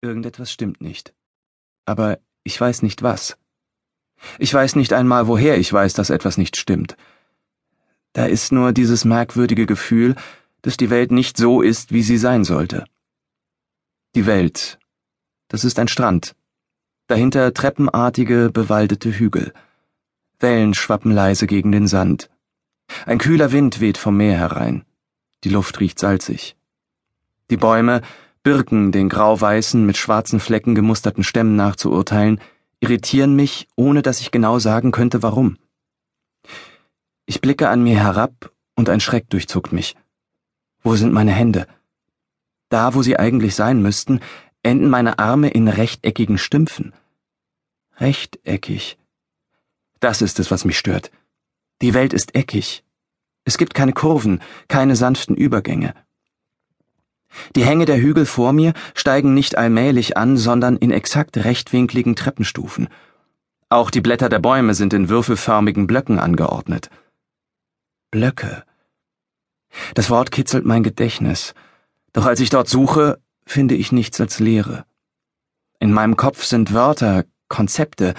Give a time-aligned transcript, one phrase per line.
[0.00, 1.12] Irgendetwas stimmt nicht.
[1.84, 3.36] Aber ich weiß nicht was.
[4.38, 6.96] Ich weiß nicht einmal, woher ich weiß, dass etwas nicht stimmt.
[8.12, 10.14] Da ist nur dieses merkwürdige Gefühl,
[10.62, 12.84] dass die Welt nicht so ist, wie sie sein sollte.
[14.14, 14.78] Die Welt.
[15.48, 16.34] Das ist ein Strand.
[17.06, 19.52] Dahinter treppenartige, bewaldete Hügel.
[20.40, 22.30] Wellen schwappen leise gegen den Sand.
[23.06, 24.84] Ein kühler Wind weht vom Meer herein.
[25.44, 26.56] Die Luft riecht salzig.
[27.50, 28.02] Die Bäume,
[28.48, 32.40] Birken, den grau-weißen, mit schwarzen Flecken gemusterten Stämmen nachzuurteilen,
[32.80, 35.58] irritieren mich, ohne dass ich genau sagen könnte, warum.
[37.26, 39.96] Ich blicke an mir herab und ein Schreck durchzuckt mich.
[40.82, 41.66] Wo sind meine Hände?
[42.70, 44.20] Da, wo sie eigentlich sein müssten,
[44.62, 46.94] enden meine Arme in rechteckigen Stümpfen.
[47.98, 48.96] Rechteckig.
[50.00, 51.10] Das ist es, was mich stört.
[51.82, 52.82] Die Welt ist eckig.
[53.44, 55.92] Es gibt keine Kurven, keine sanften Übergänge.
[57.56, 62.88] Die Hänge der Hügel vor mir steigen nicht allmählich an, sondern in exakt rechtwinkligen Treppenstufen.
[63.68, 66.90] Auch die Blätter der Bäume sind in würfelförmigen Blöcken angeordnet.
[68.10, 68.64] Blöcke.
[69.94, 71.54] Das Wort kitzelt mein Gedächtnis,
[72.12, 74.84] doch als ich dort suche, finde ich nichts als Leere.
[75.78, 78.14] In meinem Kopf sind Wörter, Konzepte,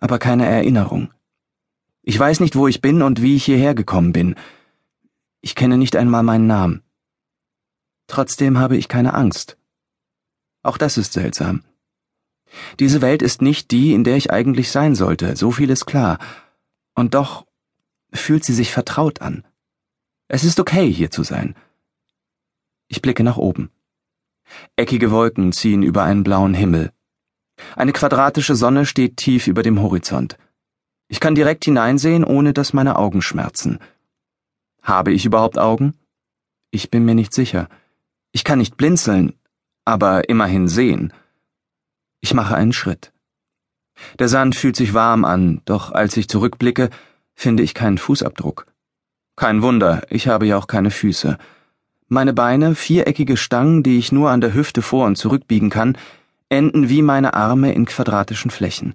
[0.00, 1.10] aber keine Erinnerung.
[2.02, 4.36] Ich weiß nicht, wo ich bin und wie ich hierher gekommen bin.
[5.40, 6.82] Ich kenne nicht einmal meinen Namen.
[8.06, 9.56] Trotzdem habe ich keine Angst.
[10.62, 11.62] Auch das ist seltsam.
[12.78, 16.18] Diese Welt ist nicht die, in der ich eigentlich sein sollte, so viel ist klar.
[16.94, 17.46] Und doch
[18.12, 19.44] fühlt sie sich vertraut an.
[20.28, 21.54] Es ist okay, hier zu sein.
[22.88, 23.70] Ich blicke nach oben.
[24.76, 26.92] Eckige Wolken ziehen über einen blauen Himmel.
[27.74, 30.38] Eine quadratische Sonne steht tief über dem Horizont.
[31.08, 33.78] Ich kann direkt hineinsehen, ohne dass meine Augen schmerzen.
[34.82, 35.94] Habe ich überhaupt Augen?
[36.70, 37.68] Ich bin mir nicht sicher.
[38.36, 39.32] Ich kann nicht blinzeln,
[39.86, 41.10] aber immerhin sehen.
[42.20, 43.10] Ich mache einen Schritt.
[44.18, 46.90] Der Sand fühlt sich warm an, doch als ich zurückblicke,
[47.34, 48.66] finde ich keinen Fußabdruck.
[49.36, 51.38] Kein Wunder, ich habe ja auch keine Füße.
[52.08, 55.96] Meine Beine, viereckige Stangen, die ich nur an der Hüfte vor und zurückbiegen kann,
[56.50, 58.92] enden wie meine Arme in quadratischen Flächen.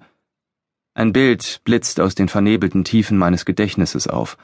[0.93, 4.37] Ein Bild blitzt aus den vernebelten Tiefen meines Gedächtnisses auf,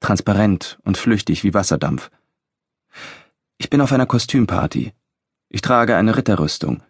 [0.00, 2.10] transparent und flüchtig wie Wasserdampf.
[3.62, 4.94] Ich bin auf einer Kostümparty.
[5.50, 6.82] Ich trage eine Ritterrüstung.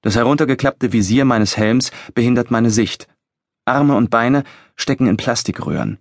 [0.00, 3.06] Das heruntergeklappte Visier meines Helms behindert meine Sicht.
[3.66, 4.42] Arme und Beine
[4.74, 5.98] stecken in Plastikröhren.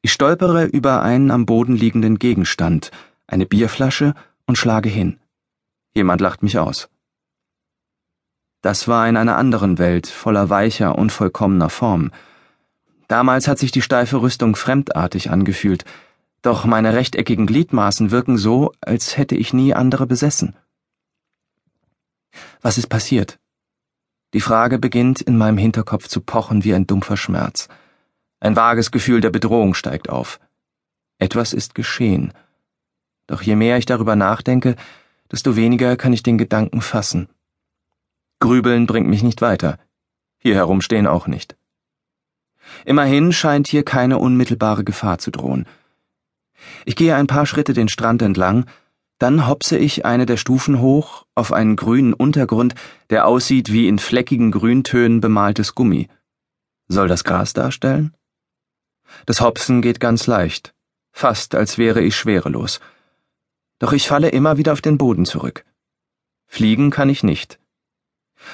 [0.00, 2.92] Ich stolpere über einen am Boden liegenden Gegenstand,
[3.26, 4.14] eine Bierflasche,
[4.46, 5.18] und schlage hin.
[5.92, 6.88] Jemand lacht mich aus.
[8.62, 12.12] Das war in einer anderen Welt, voller weicher, unvollkommener Form.
[13.08, 15.84] Damals hat sich die steife Rüstung fremdartig angefühlt,
[16.46, 20.56] doch meine rechteckigen Gliedmaßen wirken so, als hätte ich nie andere besessen.
[22.62, 23.38] Was ist passiert?
[24.32, 27.68] Die Frage beginnt in meinem Hinterkopf zu pochen wie ein dumpfer Schmerz.
[28.38, 30.38] Ein vages Gefühl der Bedrohung steigt auf.
[31.18, 32.32] Etwas ist geschehen.
[33.26, 34.76] Doch je mehr ich darüber nachdenke,
[35.32, 37.28] desto weniger kann ich den Gedanken fassen.
[38.38, 39.78] Grübeln bringt mich nicht weiter.
[40.38, 41.56] Hier herumstehen auch nicht.
[42.84, 45.66] Immerhin scheint hier keine unmittelbare Gefahr zu drohen.
[46.84, 48.66] Ich gehe ein paar Schritte den Strand entlang,
[49.18, 52.74] dann hopse ich eine der Stufen hoch auf einen grünen Untergrund,
[53.08, 56.08] der aussieht wie in fleckigen Grüntönen bemaltes Gummi.
[56.88, 58.14] Soll das Gras darstellen?
[59.24, 60.74] Das Hopsen geht ganz leicht,
[61.12, 62.80] fast als wäre ich schwerelos.
[63.78, 65.64] Doch ich falle immer wieder auf den Boden zurück.
[66.46, 67.58] Fliegen kann ich nicht.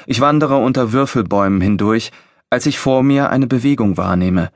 [0.06, 2.12] Ich wandere unter Würfelbäumen hindurch,
[2.50, 4.52] als ich vor mir eine Bewegung wahrnehme.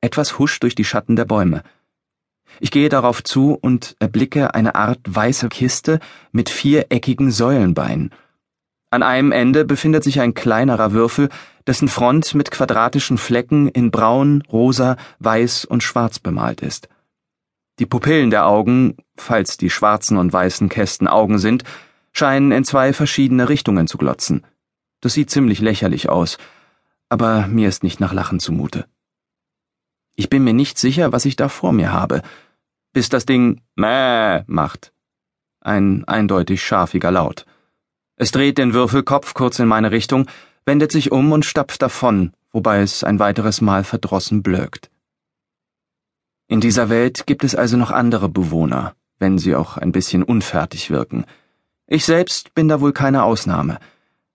[0.00, 1.62] Etwas huscht durch die Schatten der Bäume.
[2.60, 6.00] Ich gehe darauf zu und erblicke eine Art weiße Kiste
[6.32, 8.12] mit viereckigen Säulenbeinen.
[8.90, 11.28] An einem Ende befindet sich ein kleinerer Würfel,
[11.66, 16.88] dessen Front mit quadratischen Flecken in braun, rosa, weiß und schwarz bemalt ist.
[17.78, 21.64] Die Pupillen der Augen, falls die schwarzen und weißen Kästen Augen sind,
[22.12, 24.44] scheinen in zwei verschiedene Richtungen zu glotzen.
[25.00, 26.38] Das sieht ziemlich lächerlich aus,
[27.08, 28.86] aber mir ist nicht nach Lachen zumute.
[30.20, 32.22] Ich bin mir nicht sicher, was ich da vor mir habe,
[32.92, 34.92] bis das Ding Mäh macht.
[35.60, 37.46] Ein eindeutig scharfiger Laut.
[38.16, 40.26] Es dreht den Würfelkopf kurz in meine Richtung,
[40.66, 44.90] wendet sich um und stapft davon, wobei es ein weiteres Mal verdrossen blökt.
[46.48, 50.90] In dieser Welt gibt es also noch andere Bewohner, wenn sie auch ein bisschen unfertig
[50.90, 51.26] wirken.
[51.86, 53.78] Ich selbst bin da wohl keine Ausnahme.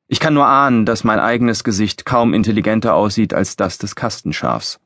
[0.08, 4.80] Ich kann nur ahnen, dass mein eigenes Gesicht kaum intelligenter aussieht als das des Kastenschafs.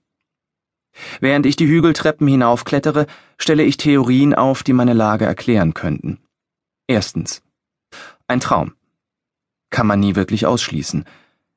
[1.19, 3.07] Während ich die Hügeltreppen hinaufklettere,
[3.37, 6.19] stelle ich Theorien auf, die meine Lage erklären könnten.
[6.87, 7.43] Erstens.
[8.27, 8.73] Ein Traum.
[9.69, 11.05] kann man nie wirklich ausschließen.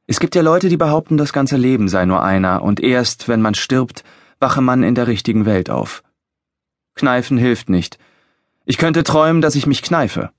[0.06, 3.40] Es gibt ja Leute, die behaupten, das ganze Leben sei nur einer, und erst, wenn
[3.40, 4.02] man stirbt,
[4.40, 6.02] wache man in der richtigen Welt auf.
[6.94, 7.98] Kneifen hilft nicht.
[8.64, 10.32] Ich könnte träumen, dass ich mich kneife.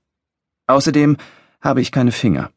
[0.66, 1.16] Außerdem
[1.60, 2.50] habe ich keine Finger.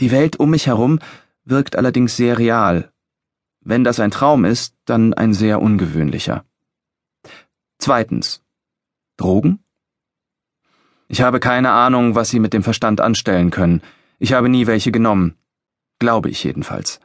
[0.00, 0.98] Die Welt um mich herum
[1.44, 2.91] wirkt allerdings sehr real.
[3.64, 6.44] Wenn das ein Traum ist, dann ein sehr ungewöhnlicher.
[7.78, 8.42] Zweitens.
[9.16, 9.64] Drogen?
[11.08, 13.82] Ich habe keine Ahnung, was sie mit dem Verstand anstellen können.
[14.18, 15.36] Ich habe nie welche genommen.
[15.98, 17.00] Glaube ich jedenfalls.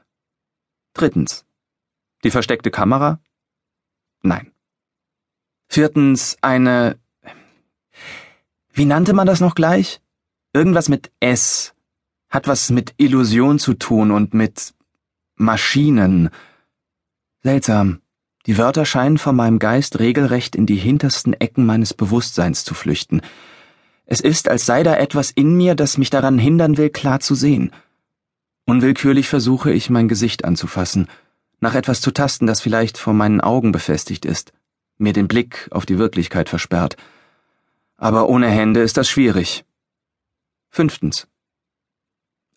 [0.93, 1.45] Drittens.
[2.23, 3.19] Die versteckte Kamera?
[4.21, 4.51] Nein.
[5.67, 6.97] Viertens eine.
[8.71, 10.01] Wie nannte man das noch gleich?
[10.53, 11.75] Irgendwas mit S.
[12.29, 14.73] Hat was mit Illusion zu tun und mit
[15.39, 16.31] Maschinen.
[17.43, 18.01] Seltsam.
[18.47, 23.21] Die Wörter scheinen von meinem Geist regelrecht in die hintersten Ecken meines Bewusstseins zu flüchten.
[24.07, 27.35] Es ist, als sei da etwas in mir, das mich daran hindern will, klar zu
[27.35, 27.71] sehen.
[28.65, 31.07] Unwillkürlich versuche ich, mein Gesicht anzufassen,
[31.59, 34.53] nach etwas zu tasten, das vielleicht vor meinen Augen befestigt ist,
[34.97, 36.97] mir den Blick auf die Wirklichkeit versperrt.
[37.95, 39.65] Aber ohne Hände ist das schwierig.
[40.71, 41.27] Fünftens.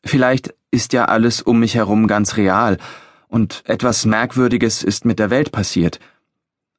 [0.05, 2.79] Vielleicht ist ja alles um mich herum ganz real,
[3.31, 6.01] und etwas Merkwürdiges ist mit der Welt passiert.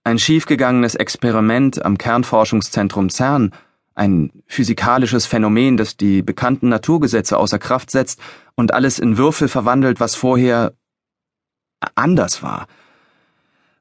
[0.03, 3.51] Ein schiefgegangenes Experiment am Kernforschungszentrum CERN,
[3.95, 8.19] ein physikalisches Phänomen, das die bekannten Naturgesetze außer Kraft setzt
[8.55, 10.73] und alles in Würfel verwandelt, was vorher
[11.95, 12.67] anders war.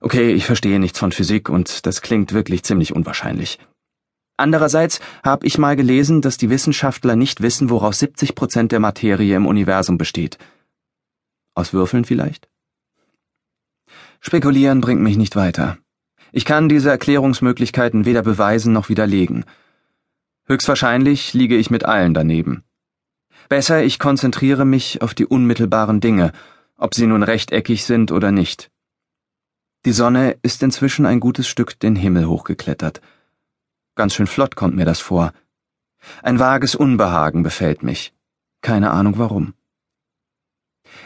[0.01, 3.59] Okay, ich verstehe nichts von Physik und das klingt wirklich ziemlich unwahrscheinlich.
[4.41, 9.37] Andererseits habe ich mal gelesen, dass die Wissenschaftler nicht wissen, woraus 70 Prozent der Materie
[9.37, 10.39] im Universum besteht.
[11.55, 12.49] Aus Würfeln vielleicht?
[14.21, 15.77] Spekulieren bringt mich nicht weiter.
[16.33, 19.45] Ich kann diese Erklärungsmöglichkeiten weder beweisen noch widerlegen.
[20.47, 22.65] Höchstwahrscheinlich liege ich mit allen daneben.
[23.51, 26.33] Besser, ich konzentriere mich auf die unmittelbaren Dinge,
[26.79, 28.71] ob sie nun rechteckig sind oder nicht.
[29.85, 33.03] Die Sonne ist inzwischen ein gutes Stück den Himmel hochgeklettert.
[34.01, 35.35] Ganz schön flott kommt mir das vor.
[36.23, 38.15] Ein vages Unbehagen befällt mich.
[38.63, 39.53] Keine Ahnung warum.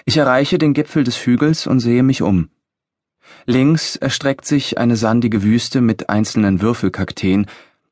[0.05, 2.50] Ich erreiche den Gipfel des Hügels und sehe mich um.
[3.46, 7.46] Links erstreckt sich eine sandige Wüste mit einzelnen Würfelkakteen,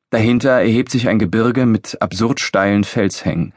[0.09, 3.51] dahinter erhebt sich ein Gebirge mit absurd steilen Felshängen.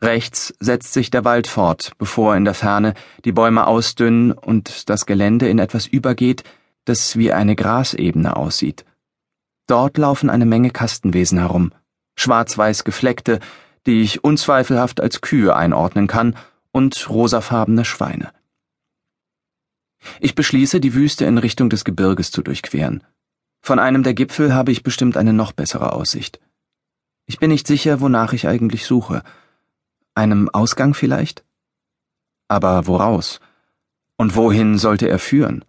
[0.00, 2.94] Rechts setzt sich der Wald fort, bevor in der Ferne
[3.24, 6.44] die Bäume ausdünnen und das Gelände in etwas übergeht,
[6.84, 8.84] das wie eine Grasebene aussieht.
[9.70, 11.72] Dort laufen eine Menge Kastenwesen herum,
[12.16, 13.38] schwarz-weiß gefleckte,
[13.86, 16.34] die ich unzweifelhaft als Kühe einordnen kann,
[16.72, 18.32] und rosafarbene Schweine.
[20.18, 23.04] Ich beschließe, die Wüste in Richtung des Gebirges zu durchqueren.
[23.60, 26.40] Von einem der Gipfel habe ich bestimmt eine noch bessere Aussicht.
[27.26, 29.22] Ich bin nicht sicher, wonach ich eigentlich suche.
[30.16, 31.44] Einem Ausgang vielleicht?
[32.48, 33.38] Aber woraus?
[34.16, 35.64] Und wohin sollte er führen?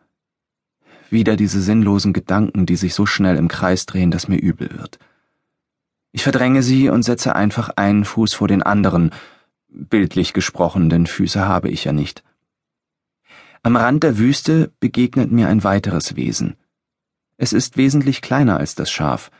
[1.11, 4.97] Wieder diese sinnlosen Gedanken, die sich so schnell im Kreis drehen, dass mir übel wird.
[6.13, 9.11] Ich verdränge sie und setze einfach einen Fuß vor den anderen,
[9.67, 12.23] bildlich gesprochen, denn Füße habe ich ja nicht.
[13.61, 16.55] Am Rand der Wüste begegnet mir ein weiteres Wesen.
[17.35, 19.31] Es ist wesentlich kleiner als das Schaf.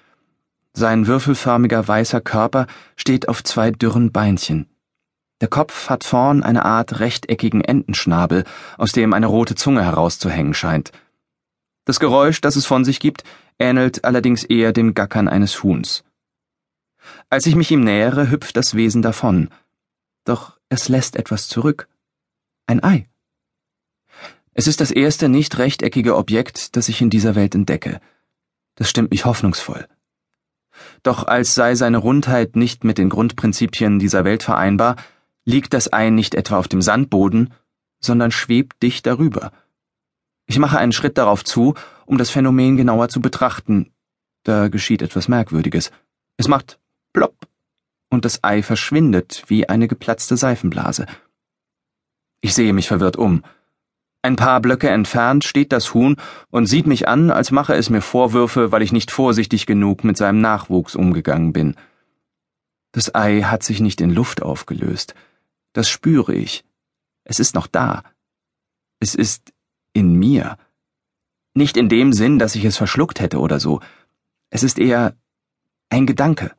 [0.74, 4.68] Sein würfelförmiger weißer Körper steht auf zwei dürren Beinchen.
[5.40, 8.44] Der Kopf hat vorn eine Art rechteckigen Entenschnabel,
[8.78, 10.92] aus dem eine rote Zunge herauszuhängen scheint.
[11.92, 13.26] Das Geräusch, das es von sich gibt,
[13.60, 16.06] ähnelt allerdings eher dem Gackern eines Huhns.
[17.30, 19.50] Als ich mich ihm nähere, hüpft das Wesen davon.
[20.24, 21.90] Doch es lässt etwas zurück.
[22.66, 23.10] Ein Ei.
[24.54, 28.00] Es ist das erste nicht rechteckige Objekt, das ich in dieser Welt entdecke.
[28.76, 29.86] Das stimmt mich hoffnungsvoll.
[31.04, 34.96] Doch als sei seine Rundheit nicht mit den Grundprinzipien dieser Welt vereinbar,
[35.44, 37.54] liegt das Ei nicht etwa auf dem Sandboden,
[38.00, 39.52] sondern schwebt dicht darüber.
[40.52, 43.94] Ich mache einen Schritt darauf zu, um das Phänomen genauer zu betrachten.
[44.44, 45.92] Da geschieht etwas Merkwürdiges.
[46.36, 46.78] Es macht
[47.14, 47.48] plopp
[48.10, 51.06] und das Ei verschwindet wie eine geplatzte Seifenblase.
[52.42, 53.46] Ich sehe mich verwirrt um.
[54.24, 56.18] Ein paar Blöcke entfernt steht das Huhn
[56.50, 60.18] und sieht mich an, als mache es mir Vorwürfe, weil ich nicht vorsichtig genug mit
[60.18, 61.78] seinem Nachwuchs umgegangen bin.
[62.92, 65.16] Das Ei hat sich nicht in Luft aufgelöst.
[65.72, 66.66] Das spüre ich.
[67.24, 68.04] Es ist noch da.
[69.00, 69.54] Es ist
[69.94, 70.58] in mir.
[71.54, 73.82] Nicht in dem Sinn, dass ich es verschluckt hätte oder so.
[74.50, 75.16] Es ist eher
[75.90, 76.52] ein Gedanke.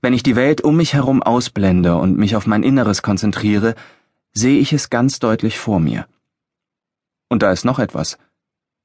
[0.00, 3.74] Wenn ich die Welt um mich herum ausblende und mich auf mein Inneres konzentriere,
[4.32, 6.06] sehe ich es ganz deutlich vor mir.
[7.28, 8.18] Und da ist noch etwas.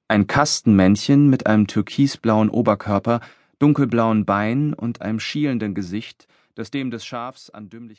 [0.08, 3.22] Ein Kastenmännchen mit einem türkisblauen Oberkörper,
[3.60, 7.92] dunkelblauen Beinen und einem schielenden Gesicht, das dem des Schafs an Dümmlichkeit